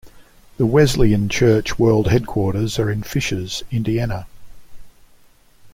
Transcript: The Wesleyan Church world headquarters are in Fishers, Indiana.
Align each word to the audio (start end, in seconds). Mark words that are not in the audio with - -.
The 0.57 0.65
Wesleyan 0.65 1.29
Church 1.29 1.77
world 1.77 2.07
headquarters 2.07 2.79
are 2.79 2.89
in 2.89 3.03
Fishers, 3.03 3.61
Indiana. 3.69 4.25